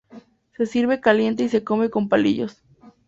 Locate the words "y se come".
1.43-1.91